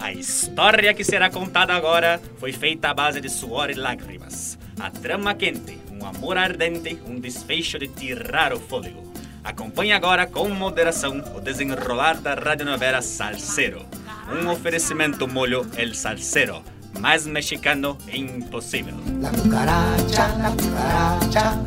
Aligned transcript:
A 0.00 0.12
história 0.12 0.94
que 0.94 1.02
será 1.02 1.28
contada 1.28 1.74
agora 1.74 2.20
foi 2.38 2.52
feita 2.52 2.88
à 2.88 2.94
base 2.94 3.20
de 3.20 3.28
suor 3.28 3.68
e 3.68 3.74
lágrimas. 3.74 4.56
A 4.78 4.90
trama 4.90 5.34
quente, 5.34 5.76
um 5.90 6.06
amor 6.06 6.38
ardente, 6.38 6.98
um 7.04 7.18
desfecho 7.18 7.78
de 7.78 7.88
tirar 7.88 8.52
o 8.52 8.60
fôlego. 8.60 9.02
Acompanhe 9.42 9.92
agora 9.92 10.26
com 10.26 10.48
moderação 10.50 11.22
o 11.34 11.40
desenrolar 11.40 12.20
da 12.20 12.34
radionovela 12.34 13.02
Salsero. 13.02 13.84
Um 14.30 14.48
oferecimento 14.48 15.26
molho 15.26 15.66
El 15.76 15.94
Salsero, 15.94 16.62
mais 17.00 17.26
mexicano 17.26 17.98
impossível. 18.12 18.94
La 19.20 19.30
cucaracha, 19.30 20.28
la 20.38 20.50
cucaracha, 20.50 21.58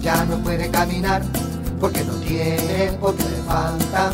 ya 0.00 0.24
no 0.26 0.38
puede 0.38 0.68
caminar 0.70 1.22
porque 1.80 2.04
no 2.04 2.20
tiene 2.20 2.92
porque 3.00 3.22
le 3.22 3.42
falta 3.46 4.12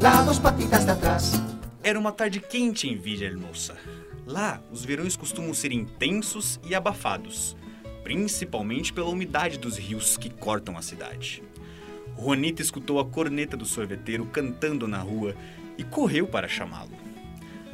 las 0.00 0.26
dos 0.26 0.38
patitas 0.38 0.84
de 0.84 0.92
atrás. 0.92 1.43
Era 1.84 1.98
uma 1.98 2.12
tarde 2.12 2.40
quente 2.40 2.88
em 2.88 2.96
Villahermosa. 2.96 3.76
Lá, 4.26 4.58
os 4.72 4.82
verões 4.82 5.18
costumam 5.18 5.52
ser 5.52 5.70
intensos 5.70 6.58
e 6.64 6.74
abafados, 6.74 7.54
principalmente 8.02 8.90
pela 8.90 9.10
umidade 9.10 9.58
dos 9.58 9.76
rios 9.76 10.16
que 10.16 10.30
cortam 10.30 10.78
a 10.78 10.82
cidade. 10.82 11.42
Juanita 12.18 12.62
escutou 12.62 12.98
a 12.98 13.04
corneta 13.04 13.54
do 13.54 13.66
sorveteiro 13.66 14.24
cantando 14.24 14.88
na 14.88 14.96
rua 14.96 15.36
e 15.76 15.84
correu 15.84 16.26
para 16.26 16.48
chamá-lo. 16.48 16.96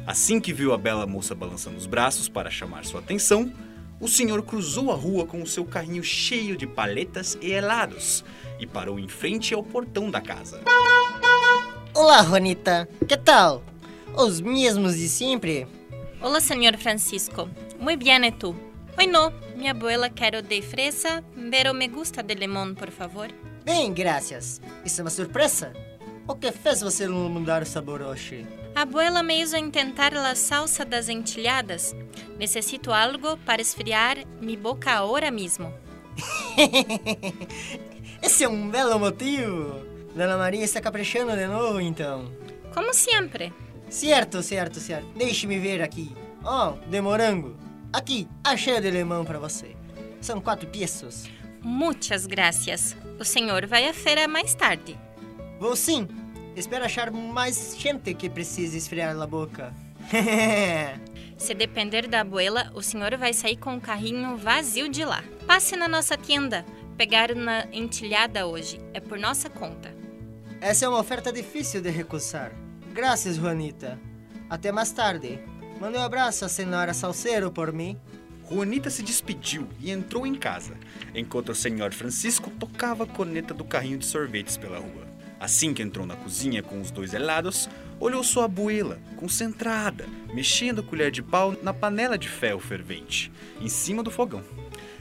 Assim 0.05 0.41
que 0.41 0.51
viu 0.51 0.73
a 0.73 0.77
bela 0.77 1.07
moça 1.07 1.33
balançando 1.33 1.77
os 1.77 1.85
braços 1.85 2.27
para 2.27 2.51
chamar 2.51 2.83
sua 2.83 2.99
atenção, 2.99 3.49
o 3.97 4.09
senhor 4.09 4.43
cruzou 4.43 4.91
a 4.91 4.95
rua 4.95 5.25
com 5.25 5.41
o 5.41 5.47
seu 5.47 5.63
carrinho 5.63 6.03
cheio 6.03 6.57
de 6.57 6.67
paletas 6.67 7.37
e 7.41 7.51
helados 7.51 8.25
e 8.59 8.67
parou 8.67 8.99
em 8.99 9.07
frente 9.07 9.53
ao 9.53 9.63
portão 9.63 10.11
da 10.11 10.19
casa. 10.19 10.61
Olá, 11.93 12.21
Juanita. 12.25 12.89
Que 13.07 13.15
tal? 13.15 13.70
Os 14.15 14.41
mesmos 14.41 14.97
de 14.97 15.07
sempre? 15.07 15.67
Hola, 16.21 16.41
señor 16.41 16.77
Francisco. 16.77 17.49
Muy 17.79 17.95
bien, 17.95 18.25
¿y 18.25 18.31
tú? 18.31 18.53
Hoy 18.97 19.07
no, 19.07 19.31
mi 19.55 19.69
abuela 19.69 20.09
quiere 20.09 20.41
de 20.41 20.61
fresa, 20.61 21.23
pero 21.49 21.73
me 21.73 21.87
gusta 21.87 22.21
de 22.21 22.35
limón, 22.35 22.75
por 22.75 22.91
favor. 22.91 23.29
Bem, 23.63 23.93
graças. 23.93 24.59
Isso 24.85 25.01
é 25.01 25.03
uma 25.03 25.09
surpresa? 25.09 25.71
O 26.27 26.35
que 26.35 26.51
fez 26.51 26.81
você 26.81 27.07
não 27.07 27.29
mudar 27.29 27.63
o 27.63 27.65
sabor 27.65 28.01
hoje? 28.01 28.45
A 28.75 28.81
abuela 28.81 29.23
me 29.23 29.39
hizo 29.39 29.57
intentar 29.57 30.13
la 30.13 30.35
salsa 30.35 30.83
das 30.85 31.07
entilhadas. 31.09 31.95
Necesito 32.37 32.93
algo 32.93 33.37
para 33.45 33.61
esfriar 33.61 34.17
mi 34.41 34.57
boca 34.57 34.91
ahora 34.93 35.31
mismo. 35.31 35.73
Esse 38.21 38.43
é 38.43 38.49
um 38.49 38.69
belo 38.69 38.99
motivo. 38.99 39.85
Dona 40.13 40.37
Maria 40.37 40.63
está 40.65 40.81
caprichando 40.81 41.35
de 41.35 41.47
novo, 41.47 41.79
então. 41.79 42.29
Como 42.73 42.93
siempre. 42.93 43.51
Certo, 43.91 44.41
certo, 44.41 44.79
certo. 44.79 45.05
Deixe-me 45.17 45.59
ver 45.59 45.81
aqui. 45.81 46.15
Oh, 46.45 46.77
de 46.89 47.01
morango. 47.01 47.57
Aqui, 47.91 48.25
achei 48.41 48.79
de 48.79 48.89
limão 48.89 49.25
para 49.25 49.37
você. 49.37 49.75
São 50.21 50.39
quatro 50.39 50.65
pesos. 50.69 51.25
Muchas 51.61 52.25
gracias. 52.25 52.95
O 53.19 53.25
senhor 53.25 53.67
vai 53.67 53.89
à 53.89 53.93
feira 53.93 54.29
mais 54.29 54.55
tarde. 54.55 54.97
Vou 55.59 55.75
sim. 55.75 56.07
Espero 56.55 56.85
achar 56.85 57.11
mais 57.11 57.75
gente 57.77 58.13
que 58.13 58.29
precise 58.29 58.77
esfriar 58.77 59.13
a 59.13 59.27
boca. 59.27 59.73
Se 61.37 61.53
depender 61.53 62.07
da 62.07 62.21
abuela, 62.21 62.71
o 62.73 62.81
senhor 62.81 63.17
vai 63.17 63.33
sair 63.33 63.57
com 63.57 63.75
o 63.75 63.81
carrinho 63.81 64.37
vazio 64.37 64.87
de 64.87 65.03
lá. 65.03 65.21
Passe 65.45 65.75
na 65.75 65.89
nossa 65.89 66.15
tienda. 66.15 66.65
Pegar 66.97 67.29
uma 67.29 67.67
entilhada 67.73 68.47
hoje. 68.47 68.79
É 68.93 69.01
por 69.01 69.19
nossa 69.19 69.49
conta. 69.49 69.93
Essa 70.61 70.85
é 70.85 70.87
uma 70.87 70.99
oferta 70.99 71.33
difícil 71.33 71.81
de 71.81 71.89
recusar. 71.89 72.53
Graças, 72.93 73.37
Juanita. 73.37 73.97
Até 74.49 74.69
mais 74.69 74.91
tarde. 74.91 75.39
Mande 75.79 75.97
um 75.97 76.01
abraço 76.01 76.43
à 76.43 76.49
senhora 76.49 76.93
Salseiro 76.93 77.49
por 77.49 77.71
mim. 77.71 77.97
Juanita 78.49 78.89
se 78.89 79.01
despediu 79.01 79.65
e 79.79 79.89
entrou 79.89 80.27
em 80.27 80.35
casa, 80.35 80.73
enquanto 81.15 81.49
o 81.49 81.55
senhor 81.55 81.93
Francisco 81.93 82.49
tocava 82.49 83.05
a 83.05 83.07
corneta 83.07 83.53
do 83.53 83.63
carrinho 83.63 83.97
de 83.97 84.05
sorvetes 84.05 84.57
pela 84.57 84.77
rua. 84.77 85.07
Assim 85.39 85.73
que 85.73 85.81
entrou 85.81 86.05
na 86.05 86.17
cozinha 86.17 86.61
com 86.61 86.81
os 86.81 86.91
dois 86.91 87.13
helados, 87.13 87.69
olhou 87.97 88.23
sua 88.25 88.43
abuela, 88.43 88.99
concentrada, 89.15 90.05
mexendo 90.33 90.81
a 90.81 90.83
colher 90.83 91.11
de 91.11 91.23
pau 91.23 91.55
na 91.63 91.73
panela 91.73 92.17
de 92.17 92.27
ferro 92.27 92.59
fervente, 92.59 93.31
em 93.61 93.69
cima 93.69 94.03
do 94.03 94.11
fogão. 94.11 94.43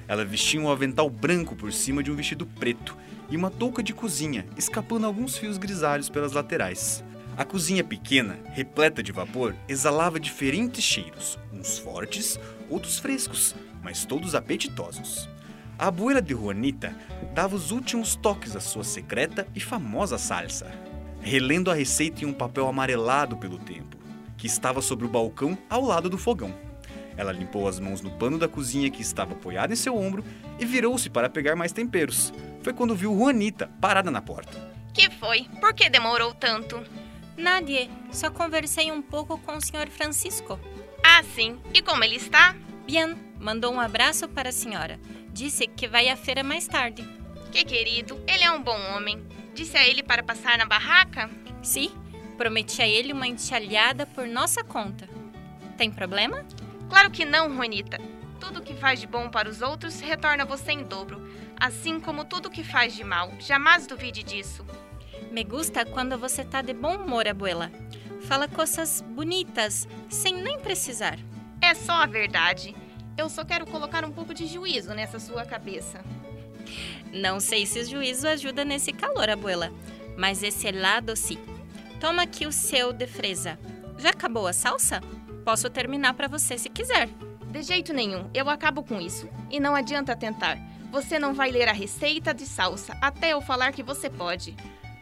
Ela 0.06 0.24
vestia 0.24 0.60
um 0.60 0.70
avental 0.70 1.10
branco 1.10 1.56
por 1.56 1.72
cima 1.72 2.04
de 2.04 2.10
um 2.10 2.14
vestido 2.14 2.46
preto 2.46 2.96
e 3.28 3.36
uma 3.36 3.50
touca 3.50 3.82
de 3.82 3.92
cozinha, 3.92 4.46
escapando 4.56 5.06
alguns 5.06 5.36
fios 5.36 5.58
grisalhos 5.58 6.08
pelas 6.08 6.32
laterais. 6.32 7.02
A 7.36 7.44
cozinha 7.44 7.82
pequena, 7.82 8.38
repleta 8.52 9.02
de 9.02 9.12
vapor, 9.12 9.54
exalava 9.68 10.20
diferentes 10.20 10.84
cheiros, 10.84 11.38
uns 11.52 11.78
fortes, 11.78 12.38
outros 12.68 12.98
frescos, 12.98 13.54
mas 13.82 14.04
todos 14.04 14.34
apetitosos. 14.34 15.28
A 15.78 15.86
abuela 15.86 16.20
de 16.20 16.34
Juanita 16.34 16.94
dava 17.32 17.56
os 17.56 17.70
últimos 17.70 18.14
toques 18.14 18.54
à 18.54 18.60
sua 18.60 18.84
secreta 18.84 19.48
e 19.54 19.60
famosa 19.60 20.18
salsa, 20.18 20.70
relendo 21.22 21.70
a 21.70 21.74
receita 21.74 22.24
em 22.24 22.26
um 22.26 22.32
papel 22.34 22.66
amarelado 22.68 23.36
pelo 23.38 23.58
tempo, 23.58 23.96
que 24.36 24.46
estava 24.46 24.82
sobre 24.82 25.06
o 25.06 25.08
balcão 25.08 25.56
ao 25.70 25.82
lado 25.82 26.10
do 26.10 26.18
fogão. 26.18 26.54
Ela 27.16 27.32
limpou 27.32 27.66
as 27.66 27.80
mãos 27.80 28.02
no 28.02 28.10
pano 28.10 28.38
da 28.38 28.48
cozinha 28.48 28.90
que 28.90 29.02
estava 29.02 29.32
apoiado 29.32 29.72
em 29.72 29.76
seu 29.76 29.96
ombro 29.96 30.24
e 30.58 30.66
virou-se 30.66 31.08
para 31.08 31.30
pegar 31.30 31.56
mais 31.56 31.72
temperos. 31.72 32.32
Foi 32.62 32.72
quando 32.72 32.94
viu 32.94 33.16
Juanita 33.16 33.70
parada 33.80 34.10
na 34.10 34.20
porta. 34.20 34.52
Que 34.92 35.10
foi? 35.10 35.46
Por 35.60 35.72
que 35.72 35.88
demorou 35.88 36.34
tanto? 36.34 36.82
Nadie, 37.40 37.90
só 38.12 38.30
conversei 38.30 38.92
um 38.92 39.00
pouco 39.00 39.38
com 39.38 39.56
o 39.56 39.60
senhor 39.60 39.88
Francisco. 39.88 40.60
Ah, 41.02 41.22
sim. 41.22 41.58
E 41.72 41.80
como 41.80 42.04
ele 42.04 42.16
está? 42.16 42.54
Bien, 42.86 43.16
mandou 43.40 43.72
um 43.72 43.80
abraço 43.80 44.28
para 44.28 44.50
a 44.50 44.52
senhora. 44.52 45.00
Disse 45.32 45.66
que 45.66 45.88
vai 45.88 46.10
à 46.10 46.16
feira 46.16 46.42
mais 46.42 46.68
tarde. 46.68 47.02
Que 47.50 47.64
querido, 47.64 48.22
ele 48.28 48.44
é 48.44 48.50
um 48.50 48.62
bom 48.62 48.78
homem. 48.94 49.26
Disse 49.54 49.76
a 49.76 49.86
ele 49.86 50.02
para 50.02 50.22
passar 50.22 50.58
na 50.58 50.66
barraca? 50.66 51.30
Sim, 51.62 51.90
prometi 52.36 52.82
a 52.82 52.86
ele 52.86 53.12
uma 53.12 53.26
enxalhada 53.26 54.04
por 54.04 54.26
nossa 54.26 54.62
conta. 54.62 55.08
Tem 55.78 55.90
problema? 55.90 56.44
Claro 56.90 57.10
que 57.10 57.24
não, 57.24 57.54
Juanita. 57.54 57.98
Tudo 58.38 58.62
que 58.62 58.74
faz 58.74 59.00
de 59.00 59.06
bom 59.06 59.30
para 59.30 59.48
os 59.48 59.62
outros 59.62 59.98
retorna 60.00 60.42
a 60.42 60.46
você 60.46 60.72
em 60.72 60.84
dobro, 60.84 61.26
assim 61.58 61.98
como 61.98 62.24
tudo 62.24 62.50
que 62.50 62.62
faz 62.62 62.94
de 62.94 63.02
mal. 63.02 63.32
Jamais 63.38 63.86
duvide 63.86 64.22
disso. 64.22 64.64
Me 65.30 65.44
gusta 65.44 65.84
quando 65.84 66.18
você 66.18 66.44
tá 66.44 66.60
de 66.60 66.72
bom 66.72 66.96
humor, 66.96 67.28
abuela. 67.28 67.70
Fala 68.22 68.48
coisas 68.48 69.00
bonitas, 69.00 69.86
sem 70.08 70.34
nem 70.34 70.58
precisar. 70.58 71.18
É 71.62 71.72
só 71.72 71.92
a 71.92 72.06
verdade. 72.06 72.74
Eu 73.16 73.28
só 73.28 73.44
quero 73.44 73.64
colocar 73.64 74.04
um 74.04 74.10
pouco 74.10 74.34
de 74.34 74.46
juízo 74.46 74.92
nessa 74.92 75.20
sua 75.20 75.44
cabeça. 75.44 76.04
Não 77.12 77.38
sei 77.38 77.64
se 77.64 77.78
o 77.78 77.84
juízo 77.84 78.26
ajuda 78.26 78.64
nesse 78.64 78.92
calor, 78.92 79.30
abuela, 79.30 79.72
mas 80.16 80.42
esse 80.42 80.66
helado 80.66 81.14
sim. 81.14 81.38
Toma 82.00 82.22
aqui 82.22 82.44
o 82.44 82.52
seu 82.52 82.92
de 82.92 83.06
fresa. 83.06 83.56
Já 83.98 84.10
acabou 84.10 84.48
a 84.48 84.52
salsa? 84.52 85.00
Posso 85.44 85.70
terminar 85.70 86.14
para 86.14 86.26
você 86.26 86.58
se 86.58 86.68
quiser. 86.68 87.08
De 87.50 87.62
jeito 87.62 87.92
nenhum, 87.92 88.28
eu 88.34 88.50
acabo 88.50 88.82
com 88.82 89.00
isso. 89.00 89.28
E 89.48 89.60
não 89.60 89.76
adianta 89.76 90.16
tentar. 90.16 90.58
Você 90.90 91.20
não 91.20 91.34
vai 91.34 91.52
ler 91.52 91.68
a 91.68 91.72
receita 91.72 92.34
de 92.34 92.46
salsa 92.46 92.96
até 93.00 93.30
eu 93.30 93.40
falar 93.40 93.72
que 93.72 93.82
você 93.82 94.10
pode. 94.10 94.56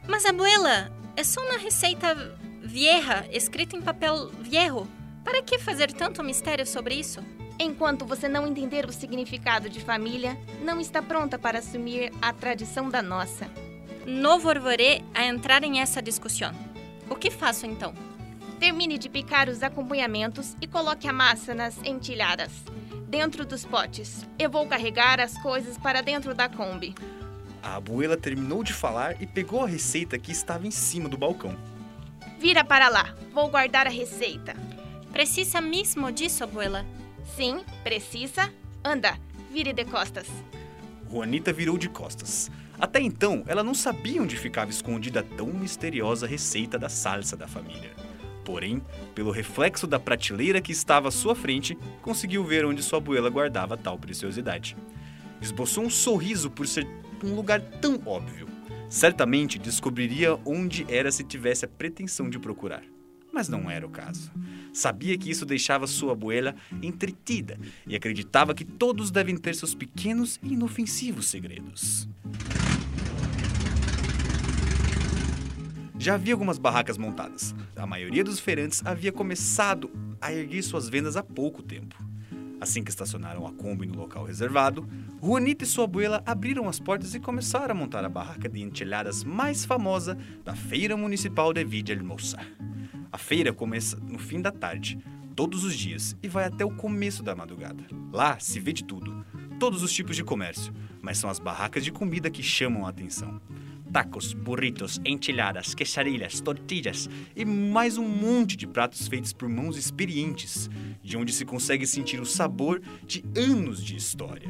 Mas, 0.09 0.25
abuela, 0.25 0.91
é 1.15 1.23
só 1.23 1.39
uma 1.43 1.59
receita 1.59 2.35
vieja, 2.63 3.27
escrita 3.31 3.77
em 3.77 3.83
papel 3.83 4.31
viejo. 4.41 4.89
Para 5.23 5.43
que 5.43 5.59
fazer 5.59 5.93
tanto 5.93 6.25
mistério 6.25 6.67
sobre 6.67 6.95
isso? 6.95 7.21
Enquanto 7.61 8.07
você 8.07 8.27
não 8.27 8.47
entender 8.47 8.87
o 8.87 8.93
significado 8.93 9.69
de 9.69 9.81
família, 9.81 10.39
não 10.63 10.81
está 10.81 11.03
pronta 11.03 11.39
para 11.39 11.59
assumir 11.59 12.11
a 12.23 12.33
tradição 12.33 12.89
da 12.89 13.03
nossa. 13.03 13.51
Não 14.07 14.39
volveré 14.39 15.03
a 15.13 15.27
entrar 15.27 15.63
em 15.63 15.81
essa 15.81 16.01
discussão. 16.01 16.55
O 17.11 17.15
que 17.15 17.31
faço 17.31 17.67
então? 17.67 17.93
Termine 18.59 18.97
de 18.97 19.11
picar 19.11 19.51
os 19.51 19.63
acompanhamentos 19.63 20.57
e 20.63 20.67
coloque 20.67 21.07
a 21.07 21.13
massa 21.13 21.55
nas 21.55 21.77
entilhadas, 21.85 22.51
dentro 23.07 23.45
dos 23.45 23.67
potes. 23.67 24.27
Eu 24.39 24.49
vou 24.49 24.67
carregar 24.67 25.21
as 25.21 25.37
coisas 25.43 25.77
para 25.77 26.01
dentro 26.01 26.35
da 26.35 26.49
Kombi. 26.49 26.95
A 27.63 27.77
abuela 27.77 28.17
terminou 28.17 28.63
de 28.63 28.73
falar 28.73 29.21
e 29.21 29.27
pegou 29.27 29.65
a 29.65 29.69
receita 29.69 30.19
que 30.19 30.33
estava 30.33 30.67
em 30.67 30.71
cima 30.71 31.09
do 31.09 31.19
balcão. 31.19 31.57
Vira 32.39 32.65
para 32.65 32.89
lá, 32.89 33.15
vou 33.33 33.49
guardar 33.49 33.87
a 33.87 33.91
receita. 33.91 34.55
Precisa 35.13 35.61
mesmo 35.61 36.13
disso, 36.13 36.45
abuela? 36.45 36.87
Sim, 37.37 37.65
precisa. 37.83 38.53
Anda, 38.85 39.19
vire 39.51 39.73
de 39.73 39.85
costas. 39.85 40.27
Juanita 41.11 41.53
virou 41.53 41.77
de 41.77 41.89
costas. 41.89 42.51
Até 42.79 43.01
então, 43.01 43.43
ela 43.47 43.65
não 43.65 43.75
sabia 43.75 44.23
onde 44.23 44.37
ficava 44.37 44.71
escondida 44.71 45.21
a 45.21 45.23
tão 45.23 45.49
misteriosa 45.49 46.27
receita 46.27 46.79
da 46.79 46.89
salsa 46.89 47.37
da 47.37 47.49
família. 47.49 47.91
Porém, 48.45 48.81
pelo 49.15 49.33
reflexo 49.33 49.87
da 49.87 49.99
prateleira 49.99 50.61
que 50.61 50.71
estava 50.71 51.09
à 51.09 51.11
sua 51.11 51.35
frente, 51.35 51.77
conseguiu 52.01 52.45
ver 52.45 52.65
onde 52.65 52.83
sua 52.83 52.99
abuela 52.99 53.29
guardava 53.29 53.77
tal 53.77 53.99
preciosidade. 53.99 54.77
Esboçou 55.41 55.85
um 55.85 55.91
sorriso 55.91 56.51
por 56.51 56.67
ser 56.67 56.87
um 57.27 57.35
lugar 57.35 57.61
tão 57.61 58.01
óbvio. 58.07 58.49
Certamente 58.89 59.59
descobriria 59.59 60.39
onde 60.45 60.87
era 60.89 61.13
se 61.13 61.23
tivesse 61.23 61.65
a 61.65 61.69
pretensão 61.69 62.29
de 62.31 62.39
procurar. 62.39 62.83
mas 63.31 63.49
não 63.49 63.71
era 63.71 63.87
o 63.87 63.91
caso. 63.91 64.33
Sabia 64.73 65.17
que 65.17 65.31
isso 65.31 65.45
deixava 65.47 65.87
sua 65.87 66.13
abuela 66.13 66.57
entretida 66.83 67.59
e 67.87 67.95
acreditava 67.95 68.55
que 68.55 68.65
todos 68.65 69.11
devem 69.11 69.37
ter 69.37 69.55
seus 69.55 69.75
pequenos 69.75 70.41
e 70.43 70.55
inofensivos 70.55 71.29
segredos. 71.29 72.09
Já 75.99 76.15
havia 76.15 76.35
algumas 76.35 76.59
barracas 76.59 76.97
montadas. 76.97 77.55
A 77.77 77.87
maioria 77.87 78.25
dos 78.25 78.41
feirantes 78.41 78.83
havia 78.85 79.13
começado 79.13 79.91
a 80.21 80.33
erguer 80.33 80.63
suas 80.63 80.89
vendas 80.89 81.17
há 81.17 81.23
pouco 81.23 81.63
tempo. 81.63 82.08
Assim 82.61 82.83
que 82.83 82.91
estacionaram 82.91 83.47
a 83.47 83.53
Kombi 83.53 83.87
no 83.87 83.97
local 83.99 84.25
reservado, 84.25 84.89
Juanita 85.23 85.65
e 85.65 85.67
sua 85.67 85.85
abuela 85.85 86.23
abriram 86.27 86.69
as 86.69 86.81
portas 86.81 87.15
e 87.15 87.21
começaram 87.21 87.73
a 87.73 87.79
montar 87.79 88.05
a 88.05 88.09
barraca 88.09 88.49
de 88.49 88.61
entilhadas 88.61 89.23
mais 89.23 89.65
famosa 89.65 90.19
da 90.45 90.55
Feira 90.55 90.97
Municipal 90.97 91.53
de 91.53 91.65
Villahermosa. 91.65 92.39
A 93.13 93.17
feira 93.17 93.53
começa 93.53 93.97
no 93.97 94.19
fim 94.19 94.43
da 94.43 94.51
tarde, 94.51 94.99
todos 95.35 95.65
os 95.65 95.75
dias, 95.75 96.17
e 96.23 96.29
vai 96.29 96.45
até 96.45 96.65
o 96.65 96.71
começo 96.71 97.23
da 97.23 97.35
madrugada. 97.35 97.85
Lá 98.13 98.39
se 98.39 98.59
vê 98.59 98.73
de 98.73 98.85
tudo, 98.85 99.25
todos 99.59 99.83
os 99.83 99.93
tipos 99.93 100.17
de 100.17 100.25
comércio, 100.25 100.75
mas 101.01 101.17
são 101.17 101.31
as 101.31 101.39
barracas 101.39 101.85
de 101.85 101.93
comida 101.93 102.29
que 102.29 102.43
chamam 102.43 102.87
a 102.87 102.91
atenção 102.91 103.41
tacos, 103.93 104.33
burritos, 104.33 105.01
enchiladas, 105.05 105.75
quesadillas, 105.75 106.41
tortillas 106.41 107.09
e 107.35 107.45
mais 107.45 107.99
um 107.99 108.09
monte 108.09 108.57
de 108.57 108.67
pratos 108.67 109.09
feitos 109.09 109.33
por 109.33 109.49
mãos 109.49 109.77
experientes, 109.77 110.71
de 111.03 111.17
onde 111.17 111.33
se 111.33 111.45
consegue 111.45 111.87
sentir 111.87 112.21
o 112.21 112.27
sabor 112.27 112.81
de 113.07 113.25
anos 113.37 113.85
de 113.85 113.97
história. 113.97 114.49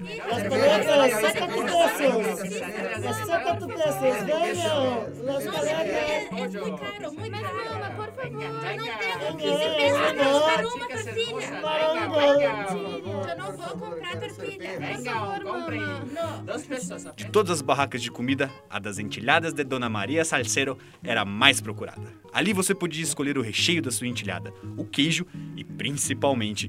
De 17.16 17.26
todas 17.26 17.52
as 17.52 17.62
barracas 17.62 18.02
de 18.02 18.10
comida, 18.10 18.50
a 18.68 18.78
das 18.80 18.98
entilhadas 18.98 19.52
de 19.52 19.62
Dona 19.62 19.88
Maria 19.88 20.24
Salcero 20.24 20.76
era 21.02 21.20
a 21.20 21.24
mais 21.24 21.60
procurada. 21.60 22.12
Ali 22.32 22.52
você 22.52 22.74
podia 22.74 23.04
escolher 23.04 23.38
o 23.38 23.42
recheio 23.42 23.80
da 23.80 23.90
sua 23.90 24.08
entilhada, 24.08 24.52
o 24.76 24.84
queijo 24.84 25.24
e, 25.56 25.62
principalmente, 25.62 26.68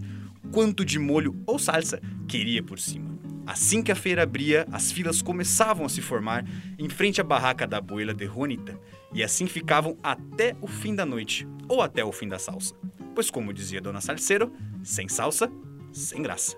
quanto 0.51 0.85
de 0.85 0.99
molho 0.99 1.35
ou 1.47 1.57
salsa 1.57 1.99
queria 2.27 2.61
por 2.61 2.77
cima. 2.77 3.17
Assim 3.47 3.81
que 3.81 3.91
a 3.91 3.95
feira 3.95 4.21
abria, 4.21 4.67
as 4.71 4.91
filas 4.91 5.23
começavam 5.23 5.83
a 5.83 5.89
se 5.89 6.01
formar 6.01 6.45
em 6.77 6.87
frente 6.87 7.19
à 7.19 7.23
barraca 7.23 7.65
da 7.65 7.77
abuela 7.77 8.13
de 8.13 8.27
Juanita, 8.27 8.79
e 9.13 9.23
assim 9.23 9.47
ficavam 9.47 9.97
até 10.03 10.55
o 10.61 10.67
fim 10.67 10.95
da 10.95 11.05
noite, 11.05 11.47
ou 11.67 11.81
até 11.81 12.03
o 12.03 12.11
fim 12.11 12.27
da 12.27 12.39
salsa. 12.39 12.75
Pois, 13.15 13.29
como 13.29 13.53
dizia 13.53 13.81
Dona 13.81 14.01
Salcero, 14.01 14.53
sem 14.83 15.07
salsa, 15.07 15.51
sem 15.91 16.21
graça. 16.21 16.57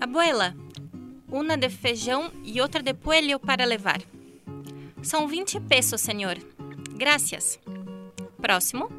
Abuela, 0.00 0.54
uma 1.28 1.56
de 1.56 1.68
feijão 1.68 2.30
e 2.44 2.60
outra 2.60 2.82
de 2.82 2.94
coelho 2.94 3.38
para 3.38 3.64
levar. 3.64 4.00
São 5.02 5.26
20 5.26 5.60
pesos, 5.60 6.00
senhor. 6.00 6.36
Graças. 6.96 7.58
Próximo. 8.40 8.90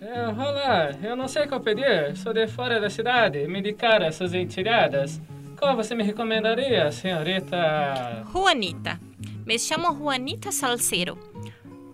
É, 0.00 0.26
olá, 0.28 0.90
eu 1.02 1.14
não 1.14 1.28
sei 1.28 1.46
qual 1.46 1.60
pedir. 1.60 2.16
Sou 2.16 2.32
de 2.32 2.46
fora 2.48 2.80
da 2.80 2.90
cidade. 2.90 3.46
Me 3.46 3.58
indicaram 3.60 4.06
essas 4.06 4.34
entilhadas. 4.34 5.20
Qual 5.58 5.76
você 5.76 5.94
me 5.94 6.02
recomendaria, 6.02 6.90
senhorita? 6.90 8.24
Juanita. 8.32 9.00
Me 9.46 9.58
chamo 9.58 9.94
Juanita 9.94 10.50
Salceiro. 10.50 11.18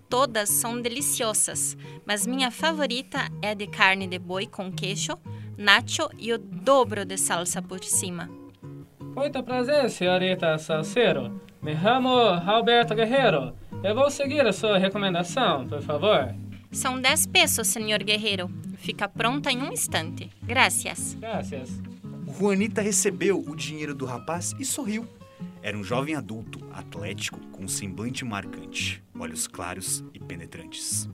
Todas 0.08 0.48
são 0.48 0.80
deliciosas, 0.80 1.76
mas 2.06 2.26
minha 2.26 2.50
favorita 2.50 3.28
é 3.42 3.50
a 3.50 3.54
de 3.54 3.66
carne 3.66 4.06
de 4.06 4.18
boi 4.18 4.46
com 4.46 4.70
queijo, 4.70 5.18
nacho 5.56 6.08
e 6.18 6.32
o 6.32 6.38
dobro 6.38 7.04
de 7.04 7.16
salsa 7.16 7.60
por 7.60 7.82
cima. 7.82 8.30
Muito 9.00 9.42
prazer, 9.42 9.90
senhorita 9.90 10.58
Salceiro. 10.58 11.40
Me 11.62 11.74
chamo 11.76 12.10
Alberto 12.10 12.94
Guerreiro. 12.94 13.54
Eu 13.82 13.94
vou 13.94 14.10
seguir 14.10 14.46
a 14.46 14.52
sua 14.52 14.78
recomendação, 14.78 15.66
por 15.66 15.82
favor. 15.82 16.34
São 16.70 17.00
10 17.00 17.26
pesos, 17.28 17.66
senhor 17.66 18.02
Guerreiro. 18.02 18.50
Fica 18.76 19.08
pronta 19.08 19.50
em 19.50 19.62
um 19.62 19.72
instante. 19.72 20.30
Gracias. 20.42 21.14
Graças. 21.14 21.80
Juanita 22.38 22.82
recebeu 22.82 23.42
o 23.46 23.56
dinheiro 23.56 23.94
do 23.94 24.04
rapaz 24.04 24.54
e 24.58 24.64
sorriu. 24.64 25.08
Era 25.62 25.76
um 25.76 25.82
jovem 25.82 26.14
adulto, 26.14 26.60
atlético, 26.72 27.40
com 27.50 27.64
um 27.64 27.68
semblante 27.68 28.24
marcante, 28.24 29.02
olhos 29.18 29.46
claros 29.46 30.04
e 30.12 30.18
penetrantes. 30.18 31.08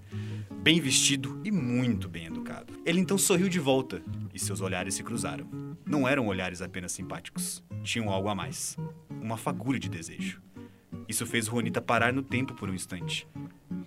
Bem 0.50 0.80
vestido 0.80 1.40
e 1.44 1.50
muito 1.50 2.08
bem 2.08 2.26
educado. 2.26 2.74
Ele 2.84 3.00
então 3.00 3.18
sorriu 3.18 3.48
de 3.48 3.58
volta 3.58 4.02
e 4.32 4.38
seus 4.38 4.60
olhares 4.60 4.94
se 4.94 5.02
cruzaram. 5.02 5.46
Não 5.84 6.06
eram 6.06 6.26
olhares 6.26 6.62
apenas 6.62 6.92
simpáticos, 6.92 7.62
tinham 7.82 8.10
algo 8.10 8.28
a 8.28 8.34
mais 8.34 8.76
uma 9.22 9.36
fagulha 9.36 9.78
de 9.78 9.88
desejo. 9.88 10.42
Isso 11.08 11.24
fez 11.26 11.46
Juanita 11.46 11.80
parar 11.80 12.12
no 12.12 12.22
tempo 12.22 12.54
por 12.54 12.68
um 12.68 12.74
instante. 12.74 13.26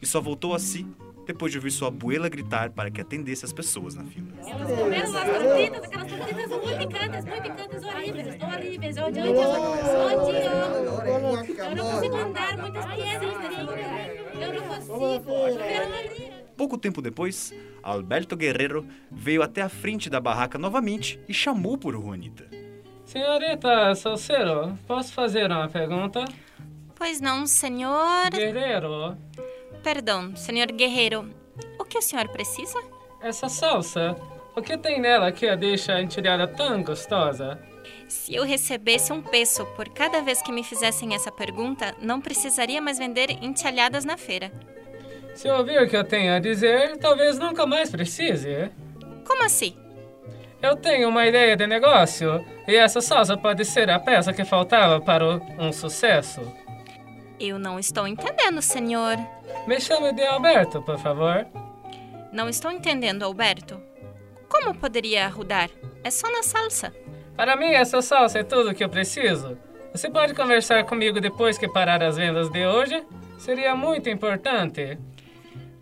E 0.02 0.08
só 0.08 0.22
voltou 0.22 0.56
a 0.56 0.60
si 0.60 0.88
depois 1.26 1.52
de 1.52 1.58
ouvir 1.58 1.72
sua 1.72 1.88
abuela 1.88 2.30
gritar 2.30 2.70
para 2.70 2.92
que 2.92 3.02
atendesse 3.02 3.44
as 3.44 3.52
pessoas 3.52 3.96
na 3.96 4.04
fila. 4.06 4.28
Comeram 4.38 5.04
as 5.04 5.26
tortitas, 5.26 5.84
aquelas 5.84 6.12
tortitas 6.12 6.50
são 6.50 6.62
muito 6.62 6.78
picantes, 6.78 7.26
muito 7.26 7.42
picantes, 7.42 7.84
horríveis, 7.84 8.42
horríveis. 8.42 8.98
Eu 8.98 9.06
odio, 9.06 9.24
odio. 9.24 10.36
Eu 11.64 11.76
não 11.76 11.92
consigo 11.92 12.16
andar, 12.16 12.58
muitas 12.58 12.86
piedras 12.86 13.34
Pouco 16.58 16.78
tempo 16.78 17.02
depois, 17.02 17.54
Alberto 17.84 18.36
Guerreiro 18.36 18.88
veio 19.12 19.42
até 19.42 19.62
a 19.62 19.70
frente 19.70 20.10
da 20.10 20.20
barraca 20.20 20.58
novamente 20.58 21.20
e 21.28 21.34
chamou 21.34 21.78
por 21.78 21.94
Juanita. 21.94 22.48
Senhorita 23.06 23.94
Salceiro, 23.96 24.78
posso 24.88 25.14
fazer 25.14 25.52
uma 25.52 25.68
pergunta? 25.68 26.26
Pois 26.96 27.20
não, 27.20 27.46
senhor. 27.46 28.32
Guerreiro, 28.32 29.18
Perdão, 29.84 30.36
senhor 30.36 30.72
Guerreiro. 30.72 31.30
O 31.80 31.84
que 31.84 31.98
o 31.98 32.02
senhor 32.02 32.28
precisa? 32.30 32.80
essa 33.22 33.50
salsa, 33.50 34.16
o 34.56 34.62
que 34.62 34.78
tem 34.78 35.02
nela 35.02 35.32
que 35.32 35.48
a 35.48 35.56
deixa 35.56 35.94
a 35.94 36.02
entilhada 36.02 36.48
tão 36.48 36.84
gostosa? 36.84 37.60
Se 38.08 38.36
eu 38.36 38.44
recebesse 38.44 39.12
um 39.12 39.22
peso 39.22 39.66
por 39.76 39.90
cada 39.90 40.22
vez 40.22 40.42
que 40.44 40.52
me 40.52 40.64
fizessem 40.64 41.16
essa 41.16 41.32
pergunta, 41.32 41.96
não 42.00 42.22
precisaria 42.22 42.80
mais 42.80 43.00
vender 43.00 43.32
entalhadas 43.44 44.06
na 44.06 44.16
feira. 44.16 44.52
Se 45.36 45.50
ouvir 45.50 45.82
o 45.82 45.88
que 45.88 45.98
eu 45.98 46.04
tenho 46.04 46.34
a 46.34 46.40
dizer, 46.40 46.98
talvez 46.98 47.38
nunca 47.38 47.68
mais 47.68 47.92
precise. 47.92 48.72
Como 49.28 49.44
assim? 49.44 49.78
Eu 50.62 50.78
tenho 50.78 51.10
uma 51.10 51.28
ideia 51.28 51.58
de 51.58 51.68
negócio 51.68 52.44
e 52.66 52.76
essa 52.76 53.02
salsa 53.02 53.36
pode 53.38 53.66
ser 53.66 53.90
a 53.90 54.00
peça 54.00 54.32
que 54.32 54.46
faltava 54.46 55.00
para 55.02 55.36
um 55.60 55.74
sucesso. 55.74 56.42
Eu 57.38 57.60
não 57.60 57.78
estou 57.78 58.08
entendendo, 58.08 58.62
senhor. 58.62 59.18
Me 59.68 59.80
chame 59.80 60.14
de 60.14 60.24
Alberto, 60.26 60.82
por 60.82 60.98
favor. 60.98 61.46
Não 62.32 62.48
estou 62.48 62.72
entendendo, 62.72 63.24
Alberto. 63.24 63.80
Como 64.48 64.74
poderia 64.74 65.28
rodar? 65.28 65.70
É 66.02 66.10
só 66.10 66.32
na 66.32 66.44
salsa. 66.44 66.94
Para 67.36 67.58
mim, 67.58 67.74
essa 67.74 68.02
salsa 68.02 68.40
é 68.40 68.44
tudo 68.44 68.70
o 68.70 68.74
que 68.74 68.84
eu 68.84 68.90
preciso. 68.90 69.58
Você 69.92 70.10
pode 70.10 70.34
conversar 70.34 70.86
comigo 70.86 71.20
depois 71.20 71.58
que 71.58 71.68
parar 71.68 72.02
as 72.02 72.16
vendas 72.16 72.50
de 72.50 72.66
hoje? 72.66 73.04
Seria 73.38 73.76
muito 73.76 74.10
importante. 74.10 74.98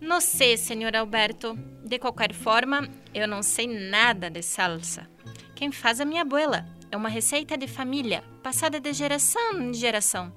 Não 0.03 0.19
sei, 0.19 0.57
senhor 0.57 0.93
Alberto. 0.97 1.57
De 1.81 1.97
qualquer 1.97 2.33
forma, 2.33 2.89
eu 3.13 3.25
não 3.25 3.41
sei 3.41 3.67
nada 3.67 4.29
de 4.29 4.41
salsa. 4.41 5.07
Quem 5.55 5.71
faz 5.71 6.01
é 6.01 6.05
minha 6.05 6.23
abuela. 6.23 6.65
É 6.91 6.97
uma 6.97 7.07
receita 7.07 7.57
de 7.57 7.67
família, 7.67 8.21
passada 8.43 8.81
de 8.81 8.91
geração 8.91 9.61
em 9.61 9.73
geração. 9.73 10.31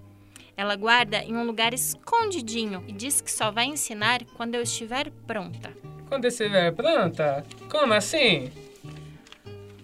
Ela 0.57 0.77
guarda 0.77 1.19
em 1.19 1.37
um 1.37 1.43
lugar 1.43 1.75
escondidinho 1.75 2.85
e 2.87 2.93
diz 2.93 3.21
que 3.21 3.31
só 3.31 3.51
vai 3.51 3.65
ensinar 3.65 4.25
quando 4.37 4.55
eu 4.55 4.63
estiver 4.63 5.11
pronta. 5.27 5.73
Quando 6.09 6.27
estiver 6.27 6.73
pronta? 6.73 7.45
Como 7.69 7.93
assim? 7.93 8.53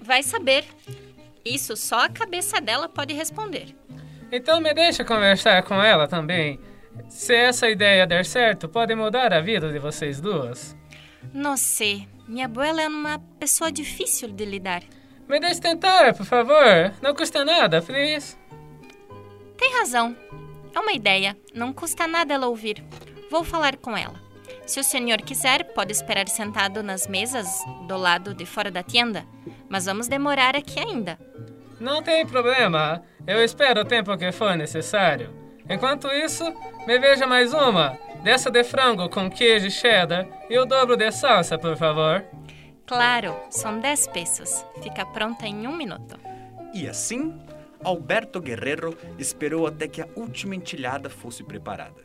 Vai 0.00 0.22
saber. 0.22 0.64
Isso 1.44 1.76
só 1.76 2.04
a 2.04 2.08
cabeça 2.08 2.60
dela 2.60 2.88
pode 2.88 3.12
responder. 3.12 3.74
Então 4.30 4.60
me 4.60 4.72
deixa 4.72 5.04
conversar 5.04 5.64
com 5.64 5.82
ela 5.82 6.06
também. 6.06 6.60
Se 7.08 7.34
essa 7.34 7.68
ideia 7.68 8.06
der 8.06 8.24
certo, 8.24 8.68
pode 8.68 8.94
mudar 8.94 9.32
a 9.32 9.40
vida 9.40 9.70
de 9.70 9.78
vocês 9.78 10.20
duas. 10.20 10.76
Não 11.32 11.56
sei. 11.56 12.08
Minha 12.26 12.46
abuela 12.46 12.82
é 12.82 12.88
uma 12.88 13.18
pessoa 13.38 13.70
difícil 13.70 14.28
de 14.32 14.44
lidar. 14.44 14.82
Me 15.28 15.38
deixe 15.38 15.60
tentar, 15.60 16.14
por 16.14 16.26
favor. 16.26 16.92
Não 17.00 17.14
custa 17.14 17.44
nada, 17.44 17.80
please. 17.80 18.36
Tem 19.56 19.72
razão. 19.78 20.16
É 20.74 20.80
uma 20.80 20.92
ideia. 20.92 21.36
Não 21.54 21.72
custa 21.72 22.06
nada 22.06 22.34
ela 22.34 22.48
ouvir. 22.48 22.84
Vou 23.30 23.44
falar 23.44 23.76
com 23.76 23.96
ela. 23.96 24.20
Se 24.66 24.80
o 24.80 24.84
senhor 24.84 25.18
quiser, 25.18 25.64
pode 25.74 25.92
esperar 25.92 26.28
sentado 26.28 26.82
nas 26.82 27.06
mesas 27.06 27.46
do 27.86 27.96
lado 27.96 28.34
de 28.34 28.46
fora 28.46 28.70
da 28.70 28.82
tenda. 28.82 29.24
Mas 29.68 29.86
vamos 29.86 30.08
demorar 30.08 30.56
aqui 30.56 30.78
ainda. 30.78 31.18
Não 31.80 32.02
tem 32.02 32.26
problema. 32.26 33.02
Eu 33.26 33.42
espero 33.42 33.80
o 33.80 33.84
tempo 33.84 34.16
que 34.16 34.30
for 34.32 34.56
necessário. 34.56 35.41
Enquanto 35.72 36.06
isso, 36.08 36.44
me 36.86 36.98
veja 36.98 37.26
mais 37.26 37.54
uma. 37.54 37.98
Dessa 38.22 38.50
de 38.50 38.62
frango 38.62 39.08
com 39.08 39.30
queijo 39.30 39.70
cheddar 39.70 40.28
e 40.50 40.58
o 40.58 40.66
dobro 40.66 40.98
de 40.98 41.10
salsa, 41.10 41.56
por 41.56 41.78
favor. 41.78 42.22
Claro, 42.86 43.34
são 43.48 43.80
10 43.80 44.08
pesos. 44.08 44.66
Fica 44.82 45.06
pronta 45.06 45.46
em 45.46 45.66
um 45.66 45.74
minuto. 45.74 46.20
E 46.74 46.86
assim, 46.86 47.34
Alberto 47.82 48.38
Guerrero 48.38 48.94
esperou 49.18 49.66
até 49.66 49.88
que 49.88 50.02
a 50.02 50.08
última 50.14 50.54
entilhada 50.54 51.08
fosse 51.08 51.42
preparada. 51.42 52.02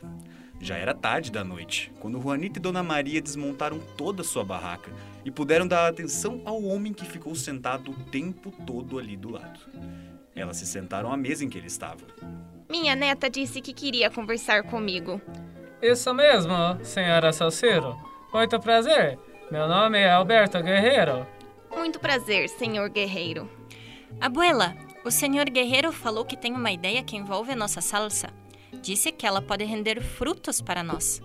Já 0.61 0.77
era 0.77 0.93
tarde 0.93 1.29
da 1.29 1.43
noite, 1.43 1.91
quando 1.99 2.21
Juanita 2.21 2.59
e 2.59 2.61
Dona 2.61 2.81
Maria 2.81 3.21
desmontaram 3.21 3.79
toda 3.97 4.21
a 4.21 4.25
sua 4.25 4.45
barraca 4.45 4.89
e 5.25 5.29
puderam 5.29 5.67
dar 5.67 5.89
atenção 5.89 6.41
ao 6.45 6.63
homem 6.63 6.93
que 6.93 7.03
ficou 7.03 7.35
sentado 7.35 7.91
o 7.91 8.03
tempo 8.05 8.49
todo 8.65 8.97
ali 8.97 9.17
do 9.17 9.29
lado. 9.29 9.59
Elas 10.33 10.55
se 10.55 10.65
sentaram 10.65 11.11
à 11.11 11.17
mesa 11.17 11.43
em 11.43 11.49
que 11.49 11.57
ele 11.57 11.67
estava. 11.67 12.05
Minha 12.69 12.95
neta 12.95 13.29
disse 13.29 13.61
que 13.61 13.73
queria 13.73 14.09
conversar 14.09 14.63
comigo. 14.63 15.21
Isso 15.81 16.13
mesmo, 16.13 16.53
senhora 16.83 17.31
Salceiro. 17.31 17.95
Muito 18.33 18.59
prazer. 18.59 19.17
Meu 19.49 19.67
nome 19.67 19.99
é 19.99 20.11
Alberto 20.11 20.61
Guerreiro. 20.61 21.25
Muito 21.73 21.99
prazer, 21.99 22.49
senhor 22.49 22.89
guerreiro. 22.89 23.49
Abuela, 24.19 24.75
o 25.05 25.11
senhor 25.11 25.49
Guerreiro 25.49 25.91
falou 25.91 26.25
que 26.25 26.35
tem 26.35 26.53
uma 26.53 26.71
ideia 26.71 27.03
que 27.03 27.15
envolve 27.15 27.51
a 27.51 27.55
nossa 27.55 27.79
salsa. 27.79 28.29
Disse 28.81 29.11
que 29.11 29.25
ela 29.25 29.41
pode 29.41 29.63
render 29.63 30.01
frutos 30.01 30.59
para 30.59 30.83
nós. 30.83 31.21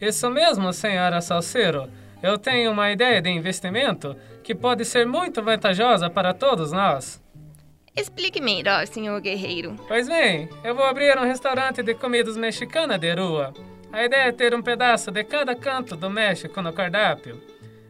Isso 0.00 0.28
mesmo, 0.30 0.72
senhora 0.72 1.20
Salceiro. 1.20 1.88
Eu 2.22 2.38
tenho 2.38 2.72
uma 2.72 2.90
ideia 2.90 3.22
de 3.22 3.30
investimento 3.30 4.16
que 4.42 4.54
pode 4.54 4.84
ser 4.84 5.06
muito 5.06 5.42
vantajosa 5.42 6.10
para 6.10 6.34
todos 6.34 6.72
nós. 6.72 7.22
Explique 7.96 8.40
melhor, 8.40 8.86
senhor 8.86 9.20
guerreiro. 9.20 9.76
Pois 9.88 10.08
bem, 10.08 10.48
eu 10.62 10.74
vou 10.74 10.84
abrir 10.84 11.16
um 11.18 11.24
restaurante 11.24 11.82
de 11.82 11.94
comidas 11.94 12.36
mexicana 12.36 12.98
de 12.98 13.12
rua. 13.14 13.52
A 13.92 14.04
ideia 14.04 14.28
é 14.28 14.32
ter 14.32 14.54
um 14.54 14.62
pedaço 14.62 15.10
de 15.10 15.24
cada 15.24 15.54
canto 15.56 15.96
do 15.96 16.08
México 16.08 16.62
no 16.62 16.72
cardápio. 16.72 17.42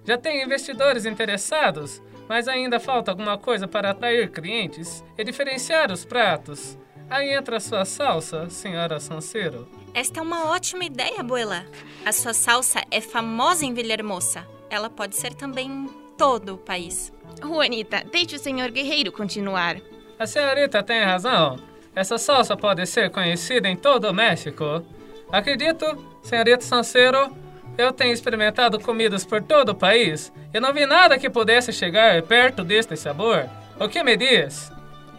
Já 0.05 0.17
tenho 0.17 0.45
investidores 0.45 1.05
interessados, 1.05 2.03
mas 2.27 2.49
ainda 2.49 2.81
falta 2.81 3.11
alguma 3.11 3.37
coisa 3.37 3.69
para 3.69 3.91
atrair 3.91 4.31
clientes 4.31 5.05
e 5.19 5.23
diferenciar 5.23 5.93
os 5.93 6.05
pratos. 6.05 6.79
Aí 7.09 7.35
entra 7.35 7.59
a 7.59 7.61
sua 7.61 7.85
salsa, 7.85 8.49
senhora 8.49 8.99
Sanceiro. 9.01 9.69
Esta 9.93 10.21
é 10.21 10.23
uma 10.23 10.47
ótima 10.47 10.85
ideia, 10.85 11.21
abuela. 11.21 11.67
A 12.07 12.13
sua 12.13 12.33
salsa 12.33 12.83
é 12.91 13.01
famosa 13.01 13.67
em 13.67 13.75
Villahermosa. 13.75 14.47
Ela 14.71 14.89
pode 14.89 15.17
ser 15.17 15.35
também 15.35 15.69
em 15.69 15.87
todo 16.17 16.55
o 16.55 16.59
país. 16.59 17.13
Juanita, 17.43 18.05
deixe 18.11 18.37
o 18.37 18.39
senhor 18.39 18.71
guerreiro 18.71 19.13
continuar. 19.13 19.77
A 20.19 20.27
senhorita 20.27 20.83
tem 20.83 21.03
razão. 21.03 21.59
Essa 21.95 22.19
salsa 22.19 22.57
pode 22.57 22.87
ser 22.87 23.11
conhecida 23.11 23.69
em 23.69 23.77
todo 23.77 24.09
o 24.09 24.15
México. 24.15 24.85
Acredito, 25.33 25.85
senhorita 26.23 26.63
Sanceiro, 26.63 27.35
eu 27.77 27.93
tenho 27.93 28.13
experimentado 28.13 28.79
comidas 28.79 29.25
por 29.25 29.43
todo 29.43 29.71
o 29.71 29.75
país 29.75 30.33
e 30.53 30.61
não 30.61 30.73
vi 30.73 30.87
nada 30.87 31.19
que 31.19 31.31
pudesse 31.31 31.73
chegar 31.73 32.23
perto 32.23 32.63
deste 32.63 32.97
sabor. 32.97 33.49
O 33.79 33.89
que 33.89 34.03
me 34.03 34.17
diz? 34.17 34.71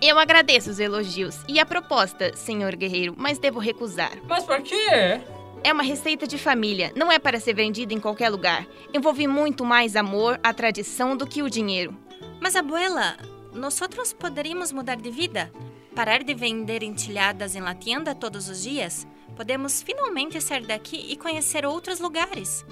Eu 0.01 0.17
agradeço 0.17 0.69
os 0.69 0.79
elogios 0.79 1.39
e 1.47 1.59
a 1.59 1.65
proposta, 1.65 2.35
senhor 2.35 2.75
guerreiro, 2.75 3.13
mas 3.17 3.37
devo 3.37 3.59
recusar. 3.59 4.11
Mas 4.27 4.43
por 4.43 4.61
quê? 4.61 5.21
É 5.63 5.71
uma 5.71 5.83
receita 5.83 6.25
de 6.25 6.39
família, 6.39 6.91
não 6.95 7.11
é 7.11 7.19
para 7.19 7.39
ser 7.39 7.53
vendida 7.53 7.93
em 7.93 7.99
qualquer 7.99 8.29
lugar. 8.29 8.65
Envolve 8.93 9.27
muito 9.27 9.63
mais 9.63 9.95
amor, 9.95 10.39
a 10.41 10.51
tradição 10.53 11.15
do 11.15 11.27
que 11.27 11.43
o 11.43 11.49
dinheiro. 11.49 11.95
Mas, 12.41 12.55
abuela, 12.55 13.17
nós 13.53 13.79
outros 13.79 14.11
poderíamos 14.11 14.71
mudar 14.71 14.95
de 14.95 15.11
vida? 15.11 15.53
Parar 15.95 16.23
de 16.23 16.33
vender 16.33 16.81
entilhadas 16.81 17.55
em 17.55 17.61
la 17.61 17.75
tienda 17.75 18.15
todos 18.15 18.49
os 18.49 18.63
dias? 18.63 19.05
Podemos 19.35 19.83
finalmente 19.83 20.41
sair 20.41 20.65
daqui 20.65 21.05
e 21.07 21.15
conhecer 21.15 21.67
outros 21.67 21.99
lugares. 21.99 22.65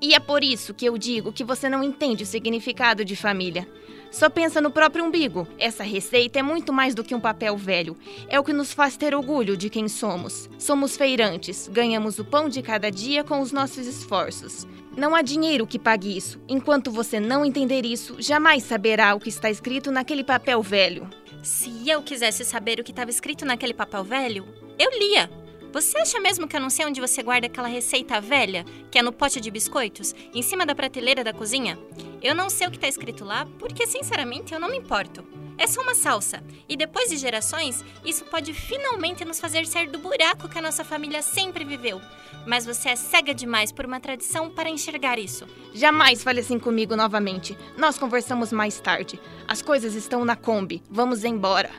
E 0.00 0.12
é 0.12 0.18
por 0.18 0.42
isso 0.42 0.74
que 0.74 0.84
eu 0.84 0.98
digo 0.98 1.32
que 1.32 1.44
você 1.44 1.68
não 1.68 1.84
entende 1.84 2.24
o 2.24 2.26
significado 2.26 3.04
de 3.04 3.14
família. 3.14 3.64
Só 4.12 4.28
pensa 4.28 4.60
no 4.60 4.70
próprio 4.70 5.04
umbigo. 5.04 5.48
Essa 5.58 5.82
receita 5.82 6.38
é 6.38 6.42
muito 6.42 6.72
mais 6.72 6.94
do 6.94 7.02
que 7.02 7.14
um 7.14 7.20
papel 7.20 7.56
velho. 7.56 7.96
É 8.28 8.38
o 8.38 8.44
que 8.44 8.52
nos 8.52 8.72
faz 8.72 8.96
ter 8.96 9.14
orgulho 9.14 9.56
de 9.56 9.70
quem 9.70 9.88
somos. 9.88 10.50
Somos 10.58 10.96
feirantes, 10.96 11.66
ganhamos 11.66 12.18
o 12.18 12.24
pão 12.24 12.46
de 12.48 12.60
cada 12.60 12.90
dia 12.90 13.24
com 13.24 13.40
os 13.40 13.50
nossos 13.50 13.86
esforços. 13.86 14.66
Não 14.94 15.14
há 15.14 15.22
dinheiro 15.22 15.66
que 15.66 15.78
pague 15.78 16.14
isso. 16.14 16.38
Enquanto 16.46 16.90
você 16.90 17.18
não 17.18 17.42
entender 17.42 17.86
isso, 17.86 18.16
jamais 18.18 18.62
saberá 18.64 19.14
o 19.14 19.20
que 19.20 19.30
está 19.30 19.50
escrito 19.50 19.90
naquele 19.90 20.22
papel 20.22 20.62
velho. 20.62 21.08
Se 21.42 21.88
eu 21.88 22.02
quisesse 22.02 22.44
saber 22.44 22.78
o 22.78 22.84
que 22.84 22.92
estava 22.92 23.10
escrito 23.10 23.46
naquele 23.46 23.72
papel 23.72 24.04
velho, 24.04 24.46
eu 24.78 24.90
lia. 24.98 25.41
Você 25.72 25.96
acha 25.96 26.20
mesmo 26.20 26.46
que 26.46 26.54
eu 26.54 26.60
não 26.60 26.68
sei 26.68 26.84
onde 26.84 27.00
você 27.00 27.22
guarda 27.22 27.46
aquela 27.46 27.66
receita 27.66 28.20
velha, 28.20 28.62
que 28.90 28.98
é 28.98 29.02
no 29.02 29.10
pote 29.10 29.40
de 29.40 29.50
biscoitos, 29.50 30.14
em 30.34 30.42
cima 30.42 30.66
da 30.66 30.74
prateleira 30.74 31.24
da 31.24 31.32
cozinha? 31.32 31.78
Eu 32.22 32.34
não 32.34 32.50
sei 32.50 32.66
o 32.66 32.70
que 32.70 32.76
está 32.76 32.86
escrito 32.86 33.24
lá, 33.24 33.48
porque 33.58 33.86
sinceramente 33.86 34.52
eu 34.52 34.60
não 34.60 34.68
me 34.68 34.76
importo. 34.76 35.24
É 35.56 35.66
só 35.66 35.80
uma 35.80 35.94
salsa, 35.94 36.44
e 36.68 36.76
depois 36.76 37.08
de 37.08 37.16
gerações, 37.16 37.82
isso 38.04 38.26
pode 38.26 38.52
finalmente 38.52 39.24
nos 39.24 39.40
fazer 39.40 39.66
sair 39.66 39.88
do 39.88 39.98
buraco 39.98 40.46
que 40.46 40.58
a 40.58 40.62
nossa 40.62 40.84
família 40.84 41.22
sempre 41.22 41.64
viveu. 41.64 42.02
Mas 42.46 42.66
você 42.66 42.90
é 42.90 42.96
cega 42.96 43.32
demais 43.32 43.72
por 43.72 43.86
uma 43.86 43.98
tradição 43.98 44.50
para 44.50 44.68
enxergar 44.68 45.18
isso. 45.18 45.46
Jamais 45.72 46.22
fale 46.22 46.40
assim 46.40 46.58
comigo 46.58 46.94
novamente. 46.94 47.56
Nós 47.78 47.96
conversamos 47.96 48.52
mais 48.52 48.78
tarde. 48.78 49.18
As 49.48 49.62
coisas 49.62 49.94
estão 49.94 50.22
na 50.22 50.36
Kombi. 50.36 50.82
Vamos 50.90 51.24
embora. 51.24 51.70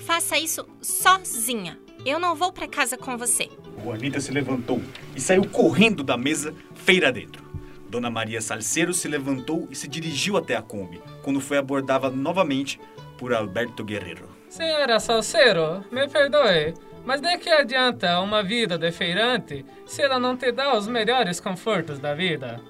Faça 0.00 0.36
isso 0.38 0.66
sozinha. 0.82 1.87
Eu 2.04 2.18
não 2.18 2.34
vou 2.34 2.52
para 2.52 2.68
casa 2.68 2.96
com 2.96 3.16
você. 3.16 3.48
Juanita 3.82 4.20
se 4.20 4.32
levantou 4.32 4.80
e 5.14 5.20
saiu 5.20 5.48
correndo 5.48 6.02
da 6.02 6.16
mesa, 6.16 6.54
feira 6.74 7.12
dentro. 7.12 7.46
Dona 7.88 8.10
Maria 8.10 8.40
Salceiro 8.40 8.92
se 8.92 9.08
levantou 9.08 9.66
e 9.70 9.74
se 9.74 9.88
dirigiu 9.88 10.36
até 10.36 10.54
a 10.54 10.62
Kombi, 10.62 11.00
quando 11.22 11.40
foi 11.40 11.56
abordada 11.56 12.10
novamente 12.10 12.78
por 13.16 13.32
Alberto 13.32 13.84
Guerrero. 13.84 14.28
Senhora 14.48 15.00
Salceiro, 15.00 15.84
me 15.90 16.06
perdoe, 16.08 16.74
mas 17.04 17.20
de 17.20 17.38
que 17.38 17.48
adianta 17.48 18.20
uma 18.20 18.42
vida 18.42 18.76
de 18.76 18.92
feirante 18.92 19.64
se 19.86 20.02
ela 20.02 20.18
não 20.18 20.36
te 20.36 20.52
dá 20.52 20.76
os 20.76 20.86
melhores 20.86 21.40
confortos 21.40 21.98
da 21.98 22.14
vida? 22.14 22.60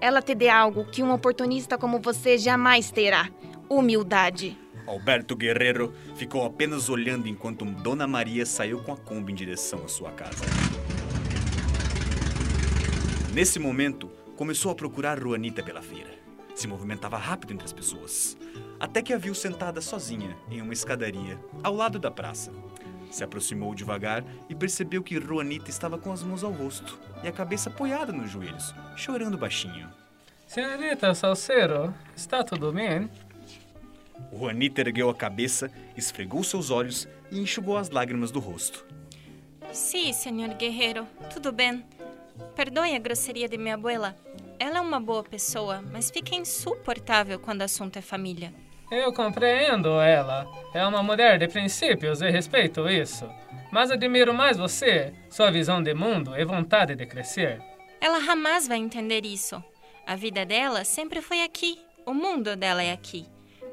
Ela 0.00 0.20
te 0.20 0.34
dê 0.34 0.48
algo 0.48 0.84
que 0.84 1.02
um 1.02 1.12
oportunista 1.12 1.78
como 1.78 1.98
você 1.98 2.36
jamais 2.36 2.90
terá: 2.90 3.28
humildade. 3.68 4.58
Alberto 4.86 5.34
Guerrero 5.34 5.92
ficou 6.14 6.44
apenas 6.44 6.88
olhando 6.88 7.28
enquanto 7.28 7.64
Dona 7.64 8.06
Maria 8.06 8.46
saiu 8.46 8.82
com 8.82 8.92
a 8.92 8.96
Kombi 8.96 9.32
em 9.32 9.34
direção 9.34 9.84
à 9.84 9.88
sua 9.88 10.12
casa. 10.12 10.44
Nesse 13.32 13.58
momento, 13.58 14.08
começou 14.36 14.70
a 14.70 14.74
procurar 14.74 15.20
Juanita 15.20 15.62
pela 15.62 15.82
feira. 15.82 16.10
Se 16.54 16.66
movimentava 16.66 17.18
rápido 17.18 17.52
entre 17.52 17.66
as 17.66 17.72
pessoas, 17.72 18.36
até 18.80 19.02
que 19.02 19.12
a 19.12 19.18
viu 19.18 19.34
sentada 19.34 19.80
sozinha 19.80 20.34
em 20.50 20.62
uma 20.62 20.72
escadaria 20.72 21.38
ao 21.62 21.74
lado 21.74 21.98
da 21.98 22.10
praça. 22.10 22.50
Se 23.10 23.22
aproximou 23.22 23.74
devagar 23.74 24.24
e 24.48 24.54
percebeu 24.54 25.02
que 25.02 25.20
Juanita 25.20 25.68
estava 25.70 25.98
com 25.98 26.12
as 26.12 26.22
mãos 26.22 26.42
ao 26.42 26.50
rosto 26.52 26.98
e 27.22 27.28
a 27.28 27.32
cabeça 27.32 27.68
apoiada 27.68 28.12
nos 28.12 28.30
joelhos, 28.30 28.74
chorando 28.96 29.36
baixinho. 29.36 29.88
Senhorita 30.46 31.12
Salceiro, 31.14 31.92
está 32.14 32.42
tudo 32.42 32.72
bem? 32.72 33.10
Juanita 34.36 34.80
ergueu 34.80 35.08
a 35.08 35.14
cabeça, 35.14 35.70
esfregou 35.96 36.44
seus 36.44 36.70
olhos 36.70 37.08
e 37.30 37.38
enxugou 37.38 37.76
as 37.76 37.90
lágrimas 37.90 38.30
do 38.30 38.38
rosto. 38.38 38.86
Sim, 39.72 40.12
senhor 40.12 40.54
guerreiro, 40.54 41.06
tudo 41.32 41.52
bem. 41.52 41.84
Perdoe 42.54 42.94
a 42.94 42.98
grosseria 42.98 43.48
de 43.48 43.58
minha 43.58 43.74
abuela. 43.74 44.16
Ela 44.58 44.78
é 44.78 44.80
uma 44.80 45.00
boa 45.00 45.22
pessoa, 45.22 45.82
mas 45.92 46.10
fica 46.10 46.34
insuportável 46.34 47.38
quando 47.38 47.60
o 47.60 47.64
assunto 47.64 47.98
é 47.98 48.02
família. 48.02 48.52
Eu 48.90 49.12
compreendo 49.12 50.00
ela. 50.00 50.46
É 50.72 50.86
uma 50.86 51.02
mulher 51.02 51.38
de 51.38 51.48
princípios 51.48 52.20
e 52.20 52.30
respeito 52.30 52.88
isso. 52.88 53.28
Mas 53.72 53.90
admiro 53.90 54.32
mais 54.32 54.56
você, 54.56 55.12
sua 55.28 55.50
visão 55.50 55.82
de 55.82 55.92
mundo 55.92 56.36
e 56.36 56.44
vontade 56.44 56.94
de 56.94 57.04
crescer. 57.04 57.60
Ela 58.00 58.20
jamais 58.20 58.68
vai 58.68 58.78
entender 58.78 59.26
isso. 59.26 59.62
A 60.06 60.14
vida 60.14 60.46
dela 60.46 60.84
sempre 60.84 61.20
foi 61.20 61.42
aqui. 61.42 61.80
O 62.06 62.14
mundo 62.14 62.54
dela 62.54 62.82
é 62.82 62.92
aqui. 62.92 63.26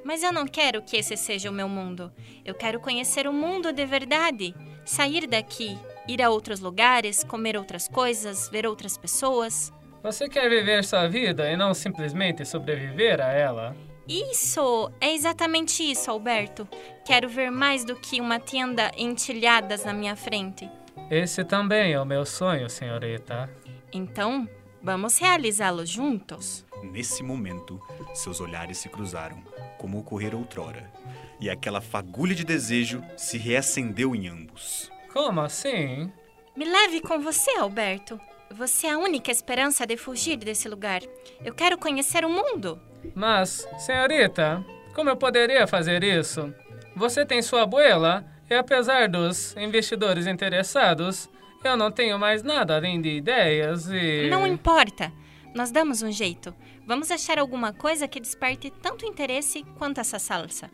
Mas 0.03 0.23
eu 0.23 0.31
não 0.33 0.45
quero 0.45 0.81
que 0.81 0.97
esse 0.97 1.15
seja 1.15 1.49
o 1.49 1.53
meu 1.53 1.69
mundo. 1.69 2.11
Eu 2.43 2.53
quero 2.53 2.79
conhecer 2.79 3.27
o 3.27 3.33
mundo 3.33 3.71
de 3.71 3.85
verdade. 3.85 4.53
Sair 4.85 5.25
daqui, 5.27 5.77
ir 6.07 6.21
a 6.21 6.29
outros 6.29 6.59
lugares, 6.59 7.23
comer 7.23 7.55
outras 7.57 7.87
coisas, 7.87 8.49
ver 8.49 8.65
outras 8.65 8.97
pessoas. 8.97 9.71
Você 10.01 10.27
quer 10.27 10.49
viver 10.49 10.83
sua 10.83 11.07
vida 11.07 11.49
e 11.49 11.55
não 11.55 11.73
simplesmente 11.73 12.43
sobreviver 12.45 13.21
a 13.21 13.31
ela? 13.31 13.75
Isso! 14.07 14.91
É 14.99 15.13
exatamente 15.13 15.81
isso, 15.81 16.11
Alberto. 16.11 16.67
Quero 17.05 17.29
ver 17.29 17.49
mais 17.49 17.85
do 17.85 17.95
que 17.95 18.19
uma 18.19 18.37
tenda 18.37 18.91
entilhadas 18.97 19.85
na 19.85 19.93
minha 19.93 20.15
frente. 20.15 20.69
Esse 21.09 21.45
também 21.45 21.93
é 21.93 22.01
o 22.01 22.05
meu 22.05 22.25
sonho, 22.25 22.69
senhorita. 22.69 23.49
Então, 23.93 24.47
vamos 24.83 25.17
realizá-lo 25.17 25.85
juntos? 25.85 26.65
Nesse 26.83 27.23
momento, 27.23 27.81
seus 28.13 28.41
olhares 28.41 28.77
se 28.77 28.89
cruzaram, 28.89 29.41
como 29.77 29.97
ocorrera 29.97 30.35
outrora, 30.35 30.91
e 31.39 31.49
aquela 31.49 31.79
fagulha 31.79 32.35
de 32.35 32.43
desejo 32.43 33.01
se 33.15 33.37
reacendeu 33.37 34.13
em 34.13 34.27
ambos. 34.27 34.91
Como 35.13 35.39
assim? 35.39 36.11
Me 36.55 36.65
leve 36.65 36.99
com 36.99 37.19
você, 37.19 37.51
Alberto. 37.57 38.19
Você 38.51 38.87
é 38.87 38.91
a 38.91 38.97
única 38.97 39.31
esperança 39.31 39.87
de 39.87 39.97
fugir 39.97 40.37
desse 40.37 40.67
lugar. 40.67 41.01
Eu 41.43 41.53
quero 41.55 41.77
conhecer 41.77 42.25
o 42.25 42.29
mundo. 42.29 42.79
Mas, 43.15 43.67
senhorita, 43.79 44.63
como 44.93 45.09
eu 45.09 45.15
poderia 45.15 45.65
fazer 45.65 46.03
isso? 46.03 46.53
Você 46.95 47.25
tem 47.25 47.41
sua 47.41 47.63
abuela 47.63 48.23
e 48.49 48.53
apesar 48.53 49.07
dos 49.07 49.55
investidores 49.57 50.27
interessados, 50.27 51.27
eu 51.67 51.77
não 51.77 51.91
tenho 51.91 52.17
mais 52.19 52.43
nada 52.43 52.75
além 52.75 53.01
de 53.01 53.09
ideias 53.09 53.87
e. 53.87 54.29
Não 54.29 54.45
importa. 54.45 55.11
Nós 55.53 55.71
damos 55.71 56.01
um 56.01 56.11
jeito. 56.11 56.53
Vamos 56.85 57.11
achar 57.11 57.37
alguma 57.37 57.71
coisa 57.71 58.07
que 58.07 58.19
desperte 58.19 58.71
tanto 58.81 59.05
interesse 59.05 59.63
quanto 59.77 60.01
essa 60.01 60.19
salsa. 60.19 60.69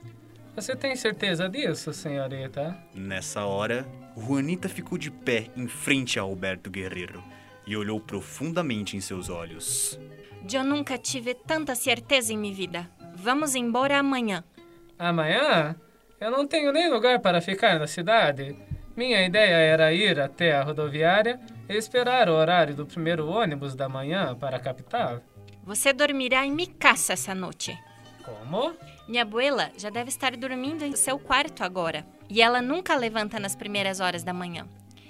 Você 0.55 0.75
tem 0.75 0.95
certeza 0.95 1.47
disso, 1.47 1.93
senhorita? 1.93 2.77
Nessa 2.93 3.45
hora, 3.45 3.87
Juanita 4.17 4.67
ficou 4.67 4.97
de 4.97 5.11
pé 5.11 5.47
em 5.55 5.67
frente 5.67 6.19
a 6.19 6.23
Alberto 6.23 6.69
Guerreiro 6.69 7.23
e 7.67 7.77
olhou 7.77 7.99
profundamente 7.99 8.97
em 8.97 9.01
seus 9.01 9.29
olhos. 9.29 9.99
Eu 10.51 10.63
nunca 10.63 10.97
tive 10.97 11.33
tanta 11.33 11.75
certeza 11.75 12.33
em 12.33 12.37
minha 12.37 12.53
vida. 12.53 12.89
Vamos 13.15 13.53
embora 13.53 13.99
amanhã. 13.99 14.43
Amanhã? 14.97 15.75
Eu 16.19 16.31
não 16.31 16.47
tenho 16.47 16.71
nem 16.71 16.89
lugar 16.89 17.19
para 17.19 17.41
ficar 17.41 17.79
na 17.79 17.87
cidade. 17.87 18.55
Minha 18.99 19.25
ideia 19.25 19.55
era 19.55 19.93
ir 19.93 20.19
até 20.19 20.51
a 20.51 20.61
rodoviária 20.61 21.39
e 21.69 21.73
esperar 21.73 22.27
o 22.27 22.33
horário 22.33 22.75
do 22.75 22.85
primeiro 22.85 23.29
ônibus 23.29 23.73
da 23.73 23.87
manhã 23.87 24.35
para 24.35 24.57
a 24.57 24.59
capital. 24.59 25.21
Você 25.63 25.93
dormirá 25.93 26.45
em 26.45 26.51
minha 26.51 26.69
casa 26.77 27.13
essa 27.13 27.33
noite. 27.33 27.79
Como? 28.25 28.73
Minha 29.07 29.21
abuela 29.21 29.71
já 29.77 29.89
deve 29.89 30.09
estar 30.09 30.35
dormindo 30.35 30.83
em 30.83 30.97
seu 30.97 31.17
quarto 31.17 31.63
agora. 31.63 32.05
E 32.29 32.41
ela 32.41 32.61
nunca 32.61 32.93
levanta 32.93 33.39
nas 33.39 33.55
primeiras 33.55 34.01
horas 34.01 34.21
da 34.21 34.33
manhã. 34.33 34.67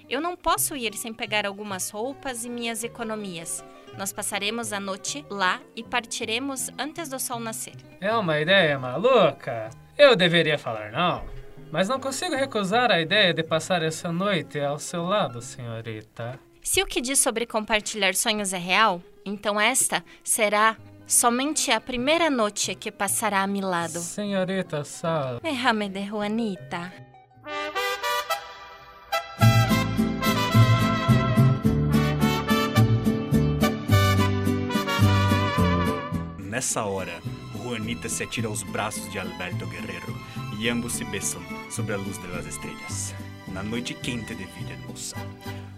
Eu 0.08 0.22
não 0.22 0.38
posso 0.38 0.76
ir 0.76 0.94
sem 0.94 1.12
pegar 1.12 1.48
algumas 1.48 1.90
roupas 1.90 2.46
e 2.46 2.50
minhas 2.50 2.84
economias. 2.84 3.66
Nós 3.98 4.14
passaremos 4.14 4.72
a 4.72 4.80
noite 4.80 5.26
lá 5.32 5.60
e 5.76 5.82
partiremos 5.84 6.70
antes 6.78 7.10
do 7.10 7.20
sol 7.20 7.40
nascer. 7.40 7.74
É 8.00 8.14
uma 8.14 8.40
ideia 8.40 8.78
maluca. 8.78 9.72
Eu 9.98 10.16
deveria 10.16 10.60
falar 10.60 10.92
não. 10.92 11.39
Mas 11.72 11.88
não 11.88 12.00
consigo 12.00 12.36
recusar 12.36 12.92
a 12.92 13.00
ideia 13.00 13.34
de 13.34 13.44
passar 13.44 13.84
essa 13.84 14.12
noite 14.12 14.60
ao 14.60 14.80
seu 14.80 15.04
lado, 15.04 15.42
senhorita. 15.42 16.40
Se 16.64 16.82
o 16.82 16.86
que 16.86 17.00
diz 17.00 17.20
sobre 17.20 17.46
compartilhar 17.46 18.16
sonhos 18.16 18.54
é 18.54 18.58
real, 18.58 19.02
então 19.24 19.60
esta 19.60 20.04
será 20.24 20.76
somente 21.06 21.72
a 21.72 21.80
primeira 21.80 22.30
noite 22.30 22.74
que 22.74 22.92
passará 22.92 23.44
a 23.44 23.48
meu 23.48 23.68
lado. 23.68 24.00
Senhorita 24.00 24.84
Sal. 24.84 25.40
Déjame 25.42 25.90
de 25.90 26.06
Juanita. 26.06 26.92
Nessa 36.40 36.84
hora, 36.84 37.22
Juanita 37.64 38.10
se 38.10 38.24
atira 38.24 38.48
aos 38.48 38.64
braços 38.64 39.10
de 39.12 39.20
Alberto 39.20 39.66
Guerreiro 39.68 40.18
e 40.60 40.68
ambos 40.68 40.94
se 40.94 41.06
beçam 41.06 41.42
sobre 41.70 41.94
a 41.94 41.98
luz 41.98 42.18
das 42.18 42.46
estrelas, 42.46 43.14
na 43.48 43.64
noite 43.64 43.94
quente 43.94 44.36
de 44.36 44.46
vida. 44.46 44.78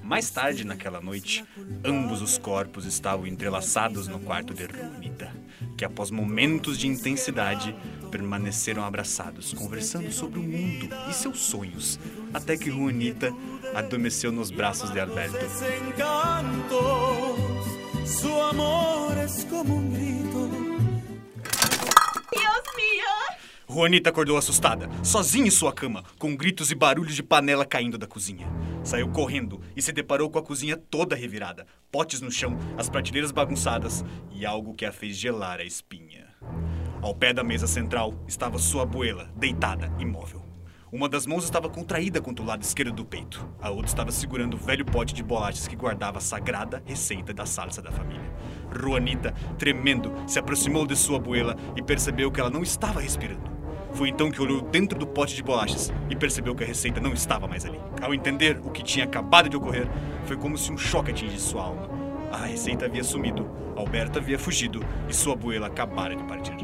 Mais 0.03 0.29
tarde 0.29 0.65
naquela 0.65 0.99
noite, 0.99 1.45
ambos 1.85 2.21
os 2.21 2.37
corpos 2.37 2.85
estavam 2.85 3.25
entrelaçados 3.25 4.07
no 4.07 4.19
quarto 4.19 4.53
de 4.53 4.67
Juanita, 4.67 5.31
que 5.77 5.85
após 5.85 6.11
momentos 6.11 6.77
de 6.77 6.87
intensidade 6.87 7.73
permaneceram 8.11 8.83
abraçados, 8.83 9.53
conversando 9.53 10.11
sobre 10.11 10.39
o 10.39 10.43
mundo 10.43 10.89
e 11.09 11.13
seus 11.13 11.39
sonhos, 11.39 11.97
até 12.33 12.57
que 12.57 12.69
Juanita 12.69 13.33
adormeceu 13.73 14.33
nos 14.33 14.51
braços 14.51 14.91
de 14.91 14.99
Alberto. 14.99 15.37
Juanita 23.73 24.09
acordou 24.09 24.35
assustada, 24.35 24.89
sozinha 25.01 25.47
em 25.47 25.49
sua 25.49 25.71
cama, 25.71 26.03
com 26.19 26.35
gritos 26.35 26.71
e 26.71 26.75
barulhos 26.75 27.15
de 27.15 27.23
panela 27.23 27.65
caindo 27.65 27.97
da 27.97 28.05
cozinha. 28.05 28.45
Saiu 28.83 29.07
correndo 29.07 29.61
e 29.77 29.81
se 29.81 29.93
deparou 29.93 30.29
com 30.29 30.37
a 30.37 30.43
cozinha 30.43 30.75
toda 30.75 31.15
revirada, 31.15 31.65
potes 31.89 32.19
no 32.19 32.29
chão, 32.29 32.57
as 32.77 32.89
prateleiras 32.89 33.31
bagunçadas 33.31 34.03
e 34.29 34.45
algo 34.45 34.73
que 34.73 34.85
a 34.85 34.91
fez 34.91 35.15
gelar 35.15 35.61
a 35.61 35.63
espinha. 35.63 36.27
Ao 37.01 37.15
pé 37.15 37.31
da 37.31 37.45
mesa 37.45 37.65
central 37.65 38.13
estava 38.27 38.59
sua 38.59 38.83
abuela, 38.83 39.31
deitada, 39.37 39.89
imóvel. 39.97 40.41
Uma 40.91 41.07
das 41.07 41.25
mãos 41.25 41.45
estava 41.45 41.69
contraída 41.69 42.19
contra 42.19 42.43
o 42.43 42.47
lado 42.47 42.63
esquerdo 42.63 42.91
do 42.91 43.05
peito. 43.05 43.47
A 43.61 43.69
outra 43.69 43.85
estava 43.85 44.11
segurando 44.11 44.55
o 44.55 44.57
velho 44.57 44.83
pote 44.83 45.13
de 45.13 45.23
bolachas 45.23 45.65
que 45.65 45.77
guardava 45.77 46.17
a 46.17 46.21
sagrada 46.21 46.83
receita 46.85 47.33
da 47.33 47.45
salsa 47.45 47.81
da 47.81 47.89
família. 47.89 48.29
Juanita, 48.77 49.33
tremendo, 49.57 50.11
se 50.27 50.37
aproximou 50.37 50.85
de 50.85 50.97
sua 50.97 51.15
abuela 51.15 51.55
e 51.77 51.81
percebeu 51.81 52.29
que 52.29 52.41
ela 52.41 52.49
não 52.49 52.61
estava 52.61 52.99
respirando. 52.99 53.60
Foi 53.93 54.09
então 54.09 54.31
que 54.31 54.41
olhou 54.41 54.61
dentro 54.61 54.97
do 54.97 55.05
pote 55.05 55.35
de 55.35 55.43
bolachas 55.43 55.91
e 56.09 56.15
percebeu 56.15 56.55
que 56.55 56.63
a 56.63 56.67
receita 56.67 56.99
não 56.99 57.13
estava 57.13 57.47
mais 57.47 57.65
ali. 57.65 57.79
Ao 58.01 58.13
entender 58.13 58.59
o 58.63 58.69
que 58.69 58.83
tinha 58.83 59.05
acabado 59.05 59.49
de 59.49 59.57
ocorrer, 59.57 59.87
foi 60.25 60.37
como 60.37 60.57
se 60.57 60.71
um 60.71 60.77
choque 60.77 61.11
atingisse 61.11 61.49
sua 61.49 61.63
alma. 61.63 61.89
A 62.31 62.45
receita 62.45 62.85
havia 62.85 63.03
sumido, 63.03 63.49
Alberto 63.75 64.19
havia 64.19 64.39
fugido 64.39 64.83
e 65.09 65.13
sua 65.13 65.33
abuela 65.33 65.67
acabara 65.67 66.15
de 66.15 66.23
partir. 66.23 66.55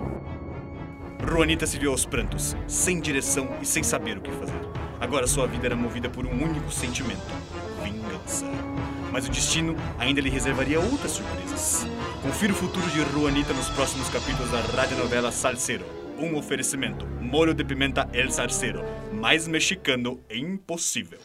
Juanita 1.29 1.67
se 1.67 1.77
viu 1.77 1.91
aos 1.91 2.05
prantos, 2.05 2.55
sem 2.67 3.01
direção 3.01 3.49
e 3.61 3.65
sem 3.65 3.83
saber 3.83 4.17
o 4.17 4.21
que 4.21 4.31
fazer. 4.31 4.61
Agora 4.99 5.27
sua 5.27 5.45
vida 5.45 5.67
era 5.67 5.75
movida 5.75 6.09
por 6.09 6.25
um 6.25 6.31
único 6.31 6.71
sentimento: 6.71 7.21
vingança. 7.83 8.45
Mas 9.11 9.27
o 9.27 9.31
destino 9.31 9.75
ainda 9.99 10.21
lhe 10.21 10.29
reservaria 10.29 10.79
outras 10.79 11.11
surpresas. 11.11 11.85
Confira 12.21 12.53
o 12.53 12.55
futuro 12.55 12.87
de 12.89 13.01
Juanita 13.11 13.53
nos 13.53 13.69
próximos 13.69 14.09
capítulos 14.09 14.51
da 14.51 14.61
radionovela 14.61 15.31
Salsero. 15.31 15.96
Um 16.19 16.35
oferecimento: 16.35 17.05
molho 17.21 17.53
de 17.53 17.63
pimenta 17.63 18.09
El 18.11 18.31
Salsero. 18.31 18.83
Mais 19.13 19.47
mexicano 19.47 20.19
é 20.27 20.35
impossível. 20.35 21.19